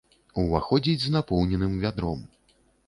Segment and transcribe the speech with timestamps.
[0.43, 2.29] Уваходзіць з напоўненым вядром.